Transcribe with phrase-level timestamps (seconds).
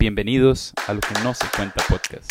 [0.00, 2.30] Bienvenidos a lo que no se cuenta podcast.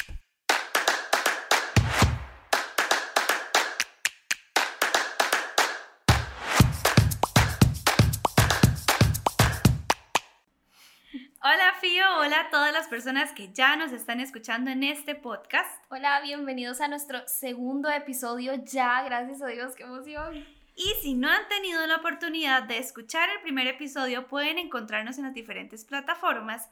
[11.44, 15.84] Hola Fío, hola a todas las personas que ya nos están escuchando en este podcast.
[15.90, 20.48] Hola, bienvenidos a nuestro segundo episodio ya, gracias a Dios, qué emoción.
[20.78, 25.26] Y si no han tenido la oportunidad de escuchar el primer episodio, pueden encontrarnos en
[25.26, 26.70] las diferentes plataformas.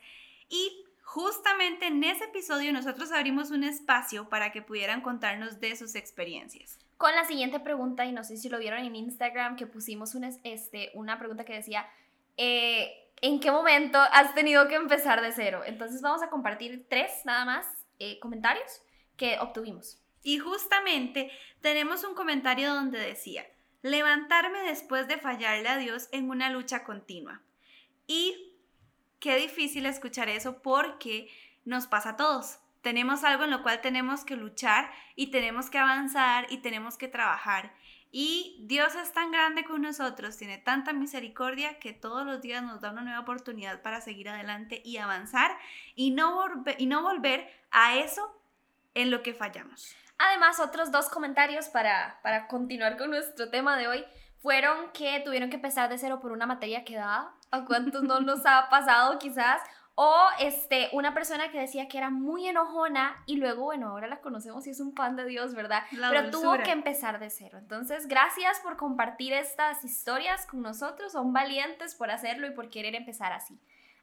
[0.48, 5.96] Y justamente en ese episodio nosotros abrimos un espacio para que pudieran contarnos de sus
[5.96, 6.80] experiencias.
[6.98, 10.32] Con la siguiente pregunta, y no sé si lo vieron en Instagram, que pusimos una,
[10.44, 11.88] este, una pregunta que decía,
[12.38, 12.92] eh,
[13.22, 15.62] ¿en qué momento has tenido que empezar de cero?
[15.66, 17.68] Entonces vamos a compartir tres nada más
[18.00, 18.82] eh, comentarios
[19.16, 20.02] que obtuvimos.
[20.24, 23.46] Y justamente tenemos un comentario donde decía,
[23.84, 27.44] levantarme después de fallarle a Dios en una lucha continua.
[28.08, 28.45] Y
[29.20, 31.30] qué difícil escuchar eso porque
[31.66, 32.60] nos pasa a todos.
[32.82, 37.08] Tenemos algo en lo cual tenemos que luchar y tenemos que avanzar y tenemos que
[37.08, 37.74] trabajar.
[38.12, 42.80] Y Dios es tan grande con nosotros, tiene tanta misericordia que todos los días nos
[42.80, 45.52] da una nueva oportunidad para seguir adelante y avanzar
[45.96, 46.46] y no,
[46.78, 48.40] y no volver a eso
[48.94, 49.96] en lo que fallamos.
[50.18, 54.06] Además, otros dos comentarios para, para continuar con nuestro tema de hoy
[54.38, 57.36] fueron que tuvieron que empezar de cero por una materia que daba.
[57.56, 59.62] ¿A cuántos no nos ha pasado quizás?
[59.98, 64.20] O este, una persona que decía que era muy enojona y luego, bueno, ahora la
[64.20, 65.84] conocemos y es un pan de Dios, ¿verdad?
[65.92, 66.64] La Pero tuvo dulzura.
[66.64, 67.58] que empezar de cero.
[67.58, 71.14] Entonces, gracias por compartir estas historias con nosotros.
[71.14, 73.58] Son valientes por hacerlo y por querer empezar así.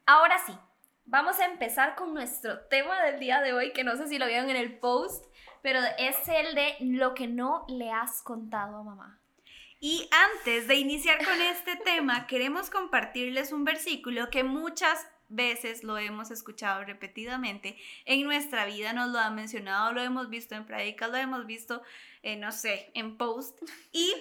[0.06, 0.56] Ahora sí,
[1.04, 4.26] vamos a empezar con nuestro tema del día de hoy, que no sé si lo
[4.26, 5.26] vieron en el post,
[5.60, 9.21] pero es el de lo que no le has contado a mamá.
[9.84, 15.98] Y antes de iniciar con este tema, queremos compartirles un versículo que muchas veces lo
[15.98, 21.10] hemos escuchado repetidamente en nuestra vida, nos lo han mencionado, lo hemos visto en prédicas,
[21.10, 21.82] lo hemos visto,
[22.22, 23.58] eh, no sé, en post.
[23.90, 24.14] Y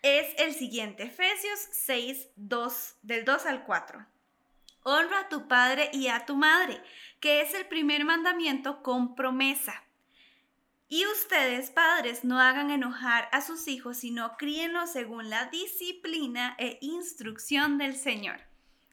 [0.00, 4.06] es el siguiente, Efesios 6, 2, del 2 al 4.
[4.84, 6.80] Honra a tu padre y a tu madre,
[7.20, 9.84] que es el primer mandamiento con promesa.
[10.92, 16.78] Y ustedes, padres, no hagan enojar a sus hijos, sino críenlos según la disciplina e
[16.80, 18.40] instrucción del Señor.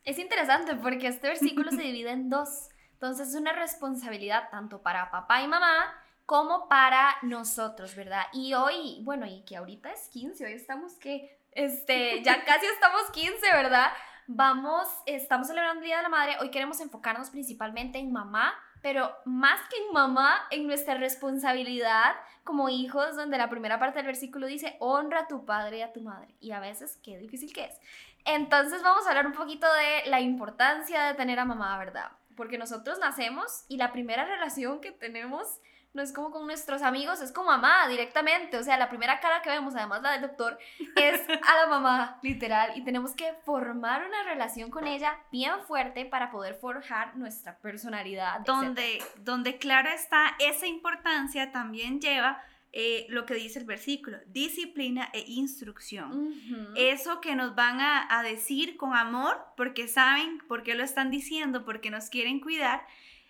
[0.03, 2.69] Es interesante porque este versículo se divide en dos.
[2.94, 5.91] Entonces es una responsabilidad tanto para papá y mamá
[6.28, 8.28] como para nosotros, ¿verdad?
[8.31, 13.09] Y hoy, bueno, y que ahorita es 15, hoy estamos que, este, ya casi estamos
[13.09, 13.91] 15, ¿verdad?
[14.28, 18.53] Vamos, estamos celebrando el Día de la Madre, hoy queremos enfocarnos principalmente en mamá,
[18.88, 22.16] pero más que en mamá, en nuestra responsabilidad
[22.46, 25.92] como hijos, donde la primera parte del versículo dice, honra a tu padre y a
[25.92, 26.34] tu madre.
[26.40, 27.78] Y a veces, qué difícil que es.
[28.24, 32.14] Entonces vamos a hablar un poquito de la importancia de tener a mamá, ¿verdad?
[32.38, 35.59] Porque nosotros nacemos y la primera relación que tenemos
[35.94, 38.58] no es como con nuestros amigos, es con mamá directamente.
[38.58, 40.58] O sea, la primera cara que vemos, además la del doctor,
[40.96, 42.74] es a la mamá, literal.
[42.75, 48.42] Y tenemos que formar una relación con ella bien fuerte para poder forjar nuestra personalidad.
[48.42, 52.44] Donde, donde claro está, esa importancia también lleva
[52.74, 56.31] eh, lo que dice el versículo, disciplina e instrucción.
[56.76, 61.09] Eso que nos van a, a decir con amor, porque saben por qué lo están
[61.09, 62.86] diciendo, porque nos quieren cuidar.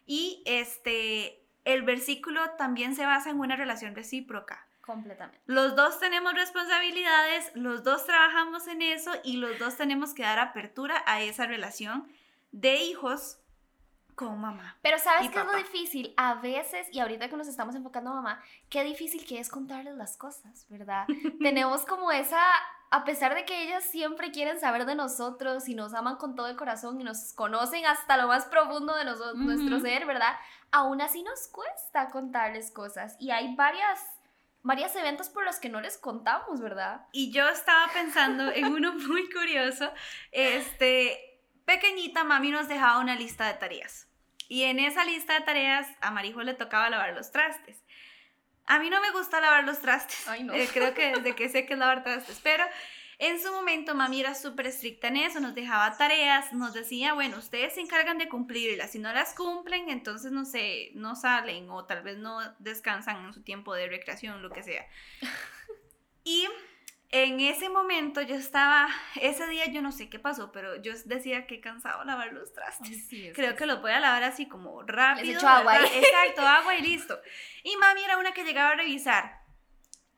[0.06, 4.66] Y este, el versículo también se basa en una relación recíproca.
[4.79, 5.41] Completamente.
[5.47, 10.39] Los dos tenemos responsabilidades, los dos trabajamos en eso y los dos tenemos que dar
[10.39, 12.07] apertura a esa relación
[12.53, 13.39] de hijos
[14.17, 14.75] con mamá.
[14.81, 16.13] Pero ¿sabes qué es lo difícil?
[16.17, 19.95] A veces, y ahorita que nos estamos enfocando a mamá, qué difícil que es contarles
[19.95, 21.05] las cosas, ¿verdad?
[21.39, 22.41] Tenemos como esa,
[22.89, 26.47] a pesar de que ellas siempre quieren saber de nosotros y nos aman con todo
[26.47, 30.35] el corazón y nos conocen hasta lo más profundo de noso- nuestro ser, ¿verdad?
[30.72, 33.99] Aún así nos cuesta contarles cosas y hay varias,
[34.63, 37.05] varios eventos por los que no les contamos, ¿verdad?
[37.11, 39.91] Y yo estaba pensando en uno muy curioso.
[40.31, 41.26] Este,
[41.67, 44.07] pequeñita, mami nos dejaba una lista de tareas.
[44.47, 47.84] Y en esa lista de tareas a Marijo le tocaba lavar los trastes.
[48.66, 50.28] A mí no me gusta lavar los trastes.
[50.28, 50.53] Ay, no.
[50.55, 52.40] Eh, creo que desde que sé que es lavar trastes.
[52.41, 52.64] Pero
[53.19, 55.41] en su momento mami era súper estricta en eso.
[55.41, 56.53] Nos dejaba tareas.
[56.53, 58.91] Nos decía, bueno, ustedes se encargan de cumplirlas.
[58.91, 63.34] Si no las cumplen, entonces no sé, no salen o tal vez no descansan en
[63.34, 64.87] su tiempo de recreación, lo que sea.
[66.23, 66.46] Y
[67.11, 68.89] en ese momento yo estaba,
[69.21, 73.07] ese día yo no sé qué pasó, pero yo decía que cansado lavar los trastes.
[73.33, 75.37] Creo que los voy a lavar así como rápido.
[75.37, 75.77] echo agua.
[75.93, 77.19] Exacto, agua y listo.
[77.63, 79.47] Y mami era una que llegaba a revisar.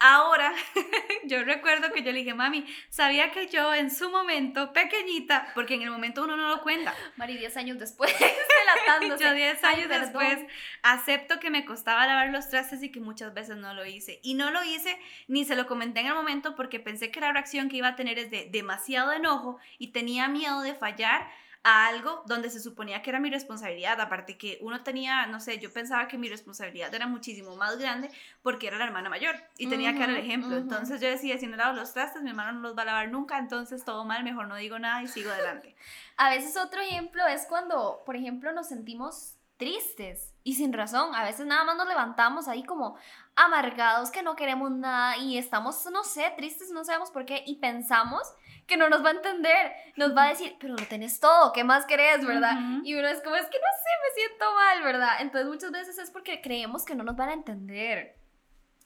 [0.02, 0.54] Ahora,
[1.26, 5.74] yo recuerdo que yo le dije, mami, sabía que yo en su momento, pequeñita, porque
[5.74, 6.96] en el momento uno no lo cuenta.
[7.18, 9.24] Mari, 10 años después, delatándose.
[9.26, 10.40] yo 10 Ay, años después
[10.84, 14.22] acepto que me costaba lavar los trastes y que muchas veces no lo hice.
[14.24, 14.98] Y no lo hice
[15.28, 17.96] ni se lo comenté en el momento porque pensé que la reacción que iba a
[17.98, 21.30] tener es de demasiado enojo y tenía miedo de fallar
[21.64, 25.60] a algo donde se suponía que era mi responsabilidad, aparte que uno tenía, no sé,
[25.60, 28.10] yo pensaba que mi responsabilidad era muchísimo más grande
[28.42, 30.56] porque era la hermana mayor y tenía que dar el ejemplo.
[30.56, 33.10] Entonces yo decía, si no lavo los trastes, mi hermano no los va a lavar
[33.10, 35.76] nunca, entonces todo mal, mejor no digo nada y sigo adelante.
[36.18, 41.14] A veces otro ejemplo es cuando, por ejemplo, nos sentimos tristes y sin razón.
[41.14, 42.98] A veces nada más nos levantamos ahí como
[43.36, 47.56] amargados, que no queremos nada y estamos, no sé, tristes, no sabemos por qué y
[47.56, 48.24] pensamos
[48.70, 51.66] que no nos va a entender, nos va a decir, pero lo tenés todo, ¿qué
[51.66, 52.54] más querés, verdad?
[52.54, 52.86] Ujú.
[52.86, 55.18] Y uno es como, es que no sé, me siento mal, ¿verdad?
[55.20, 58.16] Entonces muchas veces es porque creemos que no nos van a entender.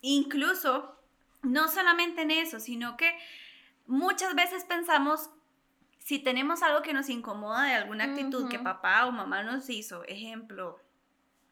[0.02, 0.98] Incluso,
[1.44, 3.16] no solamente en eso, sino que
[3.86, 5.30] muchas veces pensamos,
[6.00, 10.04] si tenemos algo que nos incomoda de alguna actitud que papá o mamá nos hizo,
[10.06, 10.80] ejemplo,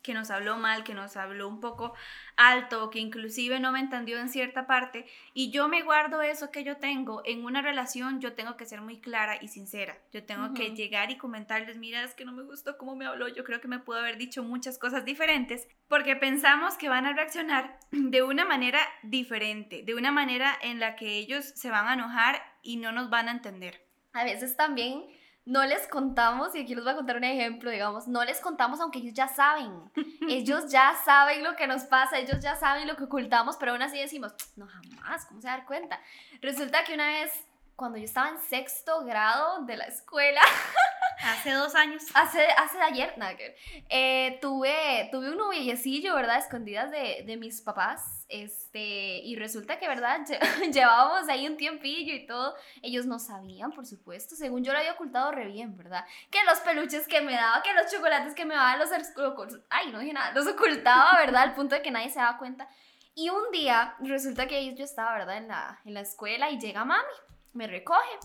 [0.01, 1.93] que nos habló mal, que nos habló un poco
[2.35, 6.63] alto, que inclusive no me entendió en cierta parte, y yo me guardo eso que
[6.63, 9.97] yo tengo en una relación, yo tengo que ser muy clara y sincera.
[10.11, 13.27] Yo tengo que llegar y comentarles, mira, es que no me gustó cómo me habló,
[13.27, 17.13] yo creo que me pudo haber dicho muchas cosas diferentes, porque pensamos que van a
[17.13, 21.93] reaccionar de una manera diferente, de una manera en la que ellos se van a
[21.93, 23.85] enojar y no nos van a entender.
[24.13, 25.05] A veces también
[25.45, 28.79] no les contamos, y aquí les voy a contar un ejemplo, digamos, no les contamos
[28.79, 29.71] aunque ellos ya saben.
[30.29, 33.81] Ellos ya saben lo que nos pasa, ellos ya saben lo que ocultamos, pero aún
[33.81, 35.99] así decimos, no jamás, ¿cómo se va a dar cuenta?
[36.41, 37.31] Resulta que una vez,
[37.81, 40.41] cuando yo estaba en sexto grado de la escuela,
[41.23, 42.03] Hace dos años.
[42.15, 43.55] hace, hace de ayer, nada que ver,
[43.89, 46.37] eh, tuve, tuve un noviecillo, ¿verdad?
[46.39, 48.79] Escondidas de, de mis papás, este,
[49.23, 50.19] y resulta que, ¿verdad?
[50.27, 54.79] Lle- Llevábamos ahí un tiempillo y todo, ellos no sabían, por supuesto, según yo lo
[54.79, 56.05] había ocultado re bien, ¿verdad?
[56.31, 59.91] Que los peluches que me daba, que los chocolates que me daba, los, los- ay,
[59.91, 61.43] no dije nada, los ocultaba, ¿verdad?
[61.43, 62.67] Al punto de que nadie se daba cuenta.
[63.13, 65.37] Y un día, resulta que yo estaba, ¿verdad?
[65.37, 67.03] En la, en la escuela y llega mami,
[67.53, 68.19] me recoge.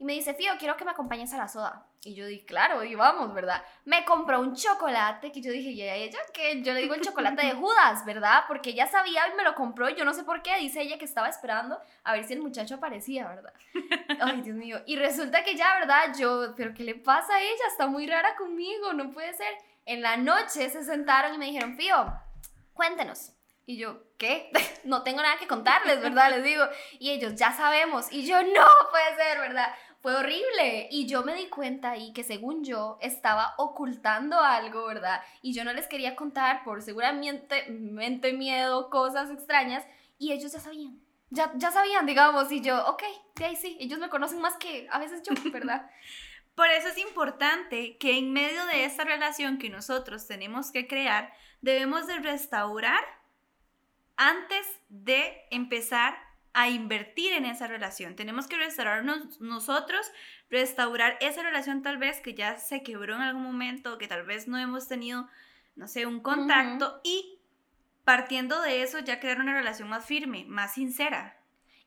[0.00, 1.84] Y me dice, Fío, quiero que me acompañes a la soda.
[2.04, 3.64] Y yo dije, claro, y vamos, ¿verdad?
[3.84, 7.00] Me compró un chocolate que yo dije, ¿y a ella que Yo le digo el
[7.00, 8.44] chocolate de Judas, ¿verdad?
[8.46, 11.04] Porque ella sabía y me lo compró, yo no sé por qué, dice ella que
[11.04, 13.52] estaba esperando a ver si el muchacho aparecía, ¿verdad?
[14.20, 14.80] Ay, Dios mío.
[14.86, 16.14] Y resulta que ya, ¿verdad?
[16.16, 17.64] Yo, ¿pero qué le pasa a ella?
[17.68, 19.52] Está muy rara conmigo, no puede ser.
[19.84, 22.12] En la noche se sentaron y me dijeron, Fío,
[22.72, 23.32] cuéntenos.
[23.68, 24.50] Y yo, ¿qué?
[24.84, 26.30] No tengo nada que contarles, ¿verdad?
[26.30, 26.64] Les digo.
[26.98, 28.10] Y ellos, ya sabemos.
[28.10, 29.74] Y yo, no puede ser, ¿verdad?
[30.00, 30.88] Fue horrible.
[30.90, 35.20] Y yo me di cuenta ahí que según yo estaba ocultando algo, ¿verdad?
[35.42, 39.84] Y yo no les quería contar por seguramente mente, miedo, cosas extrañas.
[40.16, 40.98] Y ellos ya sabían.
[41.28, 42.50] Ya, ya sabían, digamos.
[42.50, 43.02] Y yo, ok,
[43.34, 43.76] de ahí sí.
[43.80, 45.90] Ellos me conocen más que a veces yo, ¿verdad?
[46.54, 51.34] Por eso es importante que en medio de esta relación que nosotros tenemos que crear,
[51.60, 53.17] debemos de restaurar
[54.18, 56.18] antes de empezar
[56.52, 58.16] a invertir en esa relación.
[58.16, 60.10] Tenemos que restaurarnos nosotros,
[60.50, 64.48] restaurar esa relación tal vez que ya se quebró en algún momento, que tal vez
[64.48, 65.28] no hemos tenido,
[65.76, 67.38] no sé, un contacto y
[68.04, 71.37] partiendo de eso ya crear una relación más firme, más sincera.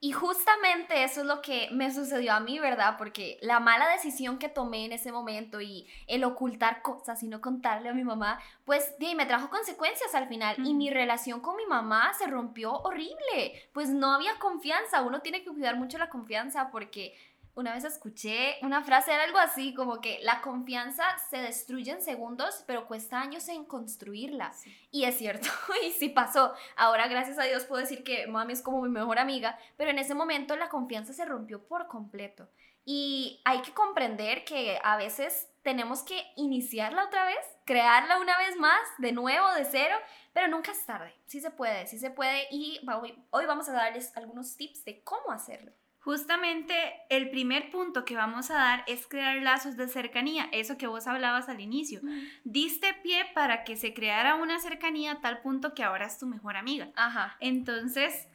[0.03, 2.95] Y justamente eso es lo que me sucedió a mí, ¿verdad?
[2.97, 7.39] Porque la mala decisión que tomé en ese momento y el ocultar cosas y no
[7.39, 10.55] contarle a mi mamá, pues me trajo consecuencias al final.
[10.65, 13.69] Y mi relación con mi mamá se rompió horrible.
[13.73, 15.03] Pues no había confianza.
[15.03, 17.13] Uno tiene que cuidar mucho la confianza porque
[17.55, 22.01] una vez escuché una frase, era algo así, como que la confianza se destruye en
[22.01, 24.53] segundos, pero cuesta años en construirla.
[24.91, 25.49] Y es cierto,
[25.85, 26.53] y sí pasó.
[26.75, 29.99] Ahora, gracias a Dios, puedo decir que mami es como mi mejor amiga, pero en
[29.99, 32.49] ese momento la confianza se rompió por completo.
[32.83, 38.57] Y hay que comprender que a veces tenemos que iniciarla otra vez, crearla una vez
[38.57, 39.95] más, de nuevo, de cero,
[40.33, 41.13] pero nunca es tarde.
[41.27, 42.47] Sí se puede, sí se puede.
[42.49, 45.71] Y hoy, hoy vamos a darles algunos tips de cómo hacerlo.
[46.03, 46.73] Justamente
[47.09, 51.05] el primer punto que vamos a dar es crear lazos de cercanía, eso que vos
[51.05, 52.01] hablabas al inicio.
[52.43, 56.25] Diste pie para que se creara una cercanía a tal punto que ahora es tu
[56.25, 56.89] mejor amiga.
[56.95, 57.37] Ajá.
[57.39, 58.27] Entonces,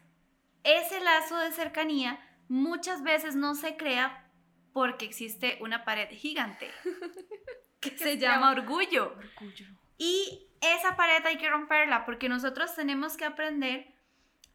[0.63, 4.31] ese lazo de cercanía muchas veces no se crea
[4.73, 6.71] porque existe una pared gigante
[7.81, 8.61] que se se llama llama?
[8.63, 9.17] orgullo.
[9.17, 9.67] Orgullo.
[9.99, 13.96] Y esa pared hay que romperla porque nosotros tenemos que aprender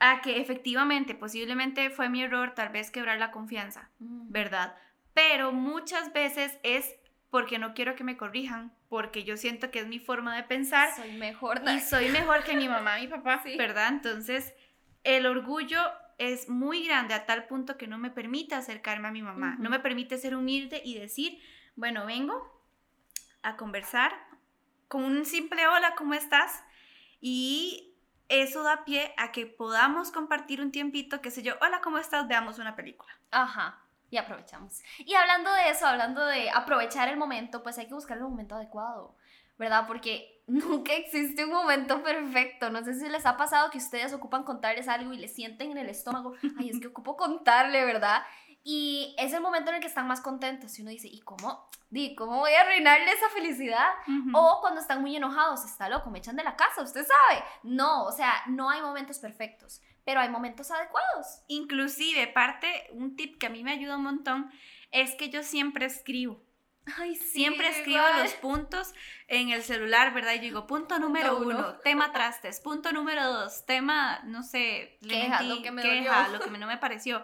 [0.04, 4.32] a que efectivamente, posiblemente fue mi error tal vez quebrar la confianza, Mm.
[4.32, 4.76] ¿verdad?
[5.14, 6.94] Pero muchas veces es
[7.30, 10.90] porque no quiero que me corrijan, porque yo siento que es mi forma de pensar
[10.96, 11.62] Soy mejor.
[11.74, 13.56] y soy mejor que mi mamá mi papá, Sí.
[13.58, 13.90] ¿verdad?
[13.90, 14.54] Entonces,
[15.04, 15.80] el orgullo
[16.18, 19.70] es muy grande a tal punto que no me permite acercarme a mi mamá, no
[19.70, 21.40] me permite ser humilde y decir,
[21.76, 22.36] bueno, vengo
[23.44, 24.12] a conversar
[24.88, 26.64] con un simple hola, ¿cómo estás?
[27.22, 27.91] Y
[28.32, 32.28] eso da pie a que podamos compartir un tiempito, qué sé yo, hola, ¿cómo estás?
[32.30, 33.12] Veamos una película.
[33.30, 33.80] Ajá.
[34.10, 34.82] Y aprovechamos.
[35.00, 38.56] Y hablando de eso, hablando de aprovechar el momento, pues hay que buscar el momento
[38.56, 39.16] adecuado,
[39.58, 39.86] ¿verdad?
[39.86, 42.70] Porque nunca existe un momento perfecto.
[42.70, 45.78] No sé si les ha pasado que ustedes ocupan contarles algo y les sienten en
[45.78, 48.24] el estómago, ay, es que ocupo contarle, ¿verdad?
[48.64, 51.68] Y es el momento en el que están más contentos y uno dice, ¿y cómo?
[51.90, 53.90] Di, ¿cómo voy a arruinarle esa felicidad?
[54.34, 57.44] O cuando están muy enojados, está loco, me echan de la casa, usted sabe.
[57.64, 61.42] No, o sea, no hay momentos perfectos, pero hay momentos adecuados.
[61.48, 64.52] Inclusive, parte, un tip que a mí me ayuda un montón
[64.92, 66.42] es que yo siempre escribo.
[66.98, 68.94] Ay, Siempre escribo los puntos
[69.28, 70.34] en el celular, ¿verdad?
[70.34, 71.48] Y yo digo, punto número uno.
[71.48, 72.60] uno, tema trastes.
[72.60, 76.40] Punto número dos, tema, no sé, Queja, lo que me queja, dolió.
[76.40, 77.24] lo que no me pareció.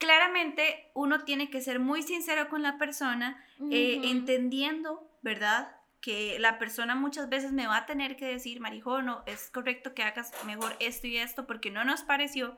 [0.00, 4.08] Claramente, uno tiene que ser muy sincero con la persona, eh, Ujú.
[4.08, 5.76] entendiendo, ¿verdad?
[6.00, 9.92] Que la persona muchas veces me va a tener que decir, Marijo, no, es correcto
[9.92, 12.56] que hagas mejor esto y esto porque no nos pareció,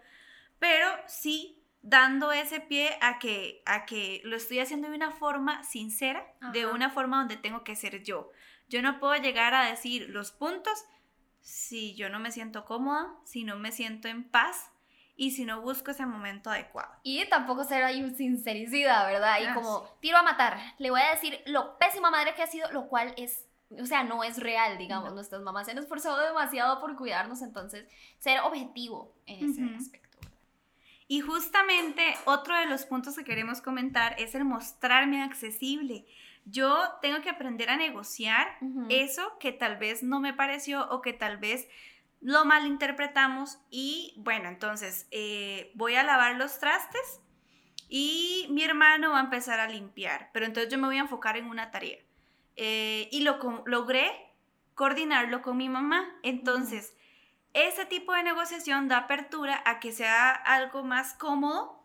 [0.60, 5.64] pero sí dando ese pie a que, a que lo estoy haciendo de una forma
[5.64, 8.30] sincera, de una forma donde tengo que ser yo.
[8.68, 10.84] Yo no puedo llegar a decir los puntos
[11.40, 14.71] si yo no me siento cómoda, si no me siento en paz
[15.16, 16.92] y si no busco ese momento adecuado.
[17.02, 19.38] Y tampoco ser ahí un sincericida, ¿verdad?
[19.40, 20.58] Y Ah, como tiro a matar.
[20.78, 23.46] Le voy a decir lo pésima madre que ha sido, lo cual es,
[23.78, 25.10] o sea, no es real, digamos.
[25.10, 25.16] No.
[25.16, 27.86] Nuestras mamás se han esforzado demasiado por cuidarnos, entonces
[28.18, 30.18] ser objetivo en ese aspecto.
[31.08, 36.06] Y justamente otro de los puntos que queremos comentar es el mostrarme accesible.
[36.44, 38.56] Yo tengo que aprender a negociar
[38.88, 41.68] eso que tal vez no me pareció o que tal vez
[42.22, 47.20] lo malinterpretamos y bueno, entonces eh, voy a lavar los trastes
[47.88, 51.36] y mi hermano va a empezar a limpiar, pero entonces yo me voy a enfocar
[51.36, 51.98] en una tarea
[52.56, 54.10] Eh, y lo logré
[54.74, 56.06] coordinarlo con mi mamá.
[56.22, 56.94] Entonces,
[57.54, 61.82] ese tipo de negociación da apertura a que sea algo más cómodo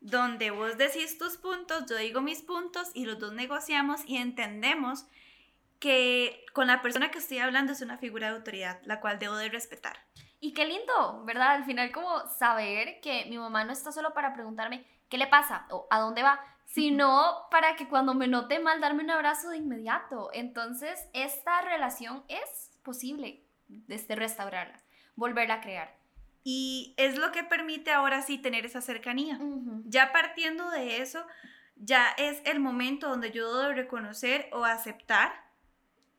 [0.00, 5.06] donde vos decís tus puntos, yo digo mis puntos y los dos negociamos y entendemos
[5.78, 9.36] que con la persona que estoy hablando es una figura de autoridad, la cual debo
[9.36, 9.96] de respetar.
[10.40, 11.52] Y qué lindo, ¿verdad?
[11.52, 15.66] Al final como saber que mi mamá no está solo para preguntarme qué le pasa
[15.70, 19.56] o a dónde va, sino para que cuando me note mal darme un abrazo de
[19.56, 20.30] inmediato.
[20.32, 24.80] Entonces, esta relación es posible desde restaurarla,
[25.16, 25.96] volverla a crear.
[26.44, 29.38] Y es lo que permite ahora sí tener esa cercanía.
[29.84, 31.26] Ya partiendo de eso,
[31.76, 35.47] ya es el momento donde yo debo de reconocer o aceptar.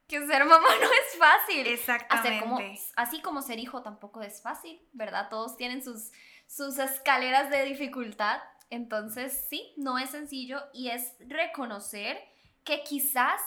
[0.09, 1.67] Que ser mamá no es fácil.
[1.67, 2.39] Exactamente.
[2.41, 2.59] como,
[2.95, 5.29] así como ser hijo tampoco es fácil, ¿verdad?
[5.29, 6.11] Todos tienen sus,
[6.47, 8.41] sus escaleras de dificultad.
[8.69, 12.19] Entonces, sí, no es sencillo y es reconocer
[12.63, 13.39] que quizás,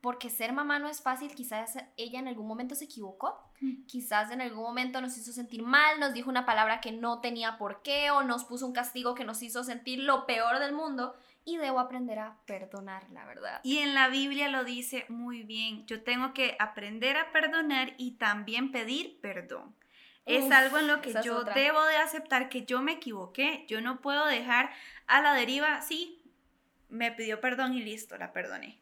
[0.00, 3.84] porque ser mamá no es fácil, quizás ella en algún momento se equivocó, Mm.
[3.86, 7.58] quizás en algún momento nos hizo sentir mal, nos dijo una palabra que no tenía
[7.58, 11.14] por qué o nos puso un castigo que nos hizo sentir lo peor del mundo
[11.44, 13.62] y debo aprender a perdonarla, ¿verdad?
[13.62, 15.86] Y en la Biblia lo dice muy bien.
[15.86, 19.76] Yo tengo que aprender a perdonar y también pedir perdón.
[20.26, 23.64] Es Uf, algo en lo que yo debo de aceptar que yo me equivoqué.
[23.68, 24.70] Yo no puedo dejar
[25.06, 26.22] a la deriva, sí,
[26.88, 28.80] me pidió perdón y listo, la perdoné.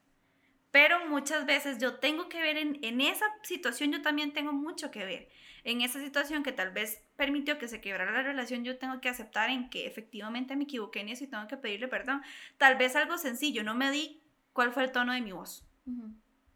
[0.70, 4.90] Pero muchas veces yo tengo que ver en, en esa situación, yo también tengo mucho
[4.90, 5.28] que ver.
[5.64, 9.08] En esa situación que tal vez permitió que se quebrara la relación, yo tengo que
[9.08, 12.22] aceptar en que efectivamente me equivoqué en eso y tengo que pedirle perdón.
[12.56, 14.22] Tal vez algo sencillo, no me di
[14.52, 15.64] cuál fue el tono de mi voz.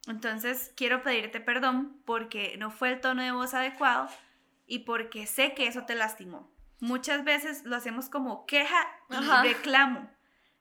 [0.06, 4.09] Entonces quiero pedirte perdón porque no fue el tono de voz adecuado
[4.66, 6.50] y porque sé que eso te lastimó.
[6.80, 9.42] Muchas veces lo hacemos como queja y Ajá.
[9.42, 10.11] reclamo.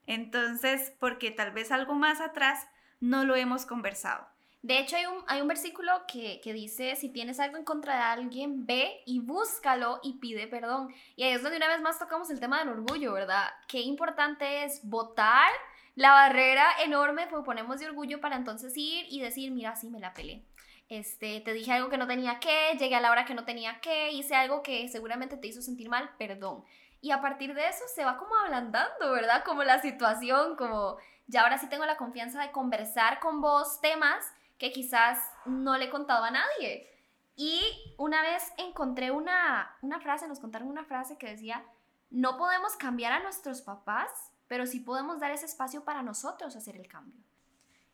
[0.05, 2.67] Entonces, porque tal vez algo más atrás
[2.99, 4.27] no lo hemos conversado.
[4.61, 7.95] De hecho, hay un, hay un versículo que, que dice, si tienes algo en contra
[7.95, 10.93] de alguien, ve y búscalo y pide perdón.
[11.15, 13.49] Y ahí es donde una vez más tocamos el tema del orgullo, ¿verdad?
[13.67, 15.51] Qué importante es votar
[15.95, 19.99] la barrera enorme que ponemos de orgullo para entonces ir y decir, mira, sí, me
[19.99, 20.45] la pelé.
[20.89, 23.79] Este, te dije algo que no tenía que, llegué a la hora que no tenía
[23.79, 26.63] que, hice algo que seguramente te hizo sentir mal, perdón.
[27.01, 29.43] Y a partir de eso se va como ablandando, ¿verdad?
[29.43, 34.33] Como la situación, como ya ahora sí tengo la confianza de conversar con vos temas
[34.61, 36.87] que quizás no le he contado a nadie.
[37.35, 37.63] Y
[37.97, 41.65] una vez encontré una, una frase, nos contaron una frase que decía,
[42.11, 44.11] no podemos cambiar a nuestros papás,
[44.47, 47.19] pero sí podemos dar ese espacio para nosotros hacer el cambio.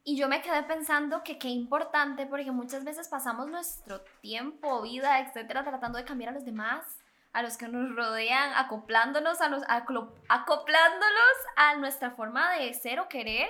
[0.04, 5.22] Y yo me quedé pensando que qué importante, porque muchas veces pasamos nuestro tiempo, vida,
[5.22, 6.84] etcétera, tratando de cambiar a los demás,
[7.32, 13.08] a los que nos rodean, acoplándonos a los, acoplándolos a nuestra forma de ser o
[13.08, 13.48] querer,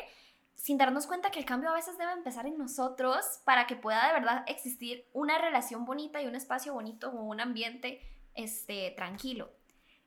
[0.58, 4.08] sin darnos cuenta que el cambio a veces debe empezar en nosotros para que pueda
[4.08, 8.02] de verdad existir una relación bonita y un espacio bonito o un ambiente
[8.34, 9.52] este, tranquilo.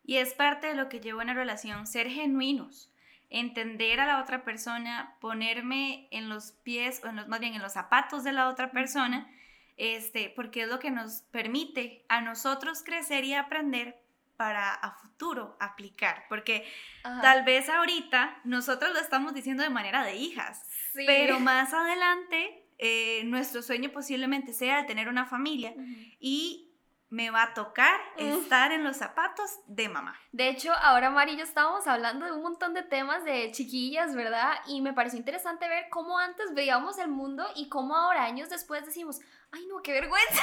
[0.04, 2.92] Y es parte de lo que lleva una relación, ser genuinos,
[3.30, 7.62] entender a la otra persona, ponerme en los pies o en los, más bien en
[7.62, 9.30] los zapatos de la otra persona,
[9.76, 14.02] este, porque es lo que nos permite a nosotros crecer y aprender
[14.40, 16.64] para a futuro aplicar, porque
[17.02, 23.22] tal vez ahorita nosotros lo estamos diciendo de manera de hijas, pero más adelante eh,
[23.24, 25.74] nuestro sueño posiblemente sea tener una familia
[26.18, 26.69] y
[27.10, 30.16] me va a tocar estar en los zapatos de mamá.
[30.30, 34.14] De hecho, ahora Mari y yo estábamos hablando de un montón de temas de chiquillas,
[34.14, 34.54] ¿verdad?
[34.68, 38.86] Y me pareció interesante ver cómo antes veíamos el mundo y cómo ahora, años después,
[38.86, 39.18] decimos,
[39.50, 40.42] ay no, qué vergüenza.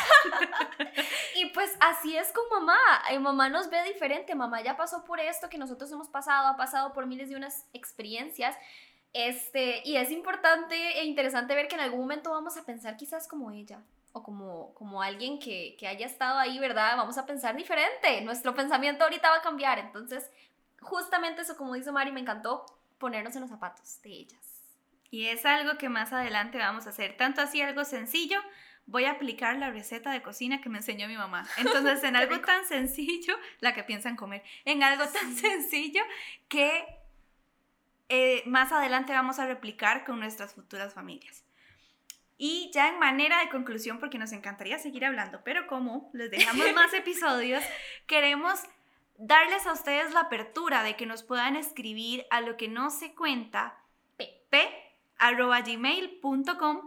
[1.35, 2.77] y pues así es con mamá.
[3.13, 6.57] Y mamá nos ve diferente, mamá ya pasó por esto que nosotros hemos pasado, ha
[6.57, 8.57] pasado por miles de unas experiencias.
[9.13, 13.29] Este, y es importante e interesante ver que en algún momento vamos a pensar quizás
[13.29, 13.81] como ella
[14.17, 16.97] o como, como alguien que, que haya estado ahí, ¿verdad?
[16.97, 18.21] Vamos a pensar diferente.
[18.21, 19.79] Nuestro pensamiento ahorita va a cambiar.
[19.79, 20.29] Entonces,
[20.81, 22.65] justamente eso, como dice Mari, me encantó
[22.97, 24.57] ponernos en los zapatos de ellas.
[25.09, 27.15] Y es algo que más adelante vamos a hacer.
[27.15, 28.39] Tanto así algo sencillo,
[28.85, 31.47] voy a aplicar la receta de cocina que me enseñó mi mamá.
[31.57, 36.01] Entonces, en algo tan sencillo, la que piensan comer, en algo tan sencillo
[36.49, 36.85] que
[38.09, 41.43] eh, más adelante vamos a replicar con nuestras futuras familias.
[42.37, 46.71] Y ya en manera de conclusión, porque nos encantaría seguir hablando, pero como les dejamos
[46.73, 47.63] más episodios,
[48.05, 48.59] queremos
[49.17, 53.15] darles a ustedes la apertura de que nos puedan escribir a lo que no se
[53.15, 53.79] cuenta,
[54.49, 54.87] p
[55.19, 56.81] arroba gmail.com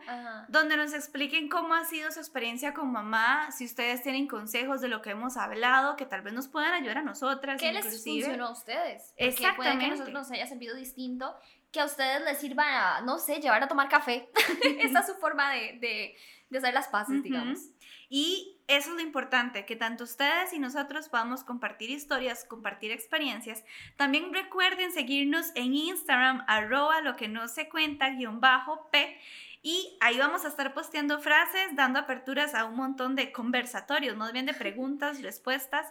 [0.48, 4.88] donde nos expliquen cómo ha sido su experiencia con mamá, si ustedes tienen consejos de
[4.88, 7.60] lo que hemos hablado, que tal vez nos puedan ayudar a nosotras.
[7.60, 9.12] ¿Qué les funcionó a ustedes?
[9.16, 9.56] Exactamente.
[9.56, 11.36] Puede que a nosotros nos haya servido distinto
[11.72, 14.28] que a ustedes les sirva, a, no sé, llevar a tomar café.
[14.80, 16.16] Esa es su forma de, de,
[16.50, 17.60] de hacer las paces, digamos.
[18.08, 23.64] Y eso es lo importante, que tanto ustedes y nosotros podamos compartir historias, compartir experiencias.
[23.96, 29.16] También recuerden seguirnos en Instagram, arroba lo que no se cuenta, guion bajo P.
[29.62, 34.32] Y ahí vamos a estar posteando frases, dando aperturas a un montón de conversatorios, más
[34.32, 35.86] bien de preguntas, respuestas.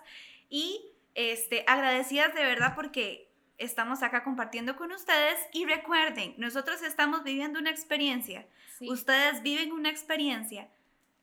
[0.49, 0.81] Y
[1.15, 3.28] este, agradecidas de verdad porque
[3.59, 8.47] estamos acá compartiendo con ustedes y recuerden, nosotros estamos viviendo una experiencia,
[8.81, 10.69] ustedes viven una experiencia,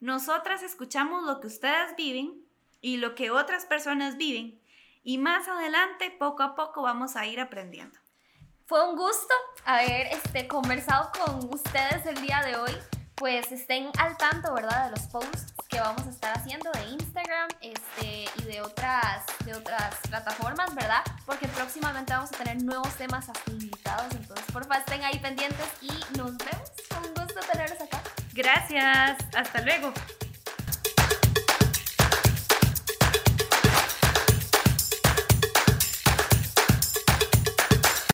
[0.01, 2.35] nosotras escuchamos lo que ustedes viven
[2.81, 4.61] y lo que otras personas viven
[5.03, 7.99] y más adelante poco a poco vamos a ir aprendiendo.
[8.67, 9.33] Fue un gusto
[9.65, 12.73] haber este, conversado con ustedes el día de hoy
[13.17, 14.87] pues estén al tanto, ¿verdad?
[14.87, 19.55] De los posts que vamos a estar haciendo de Instagram este, y de otras, de
[19.55, 21.03] otras plataformas, ¿verdad?
[21.25, 26.37] Porque próximamente vamos a tener nuevos temas invitados, entonces porfa estén ahí pendientes y nos
[26.37, 26.73] vemos.
[27.03, 28.01] Un gusto tenerlos acá.
[28.33, 29.93] Gracias, hasta luego.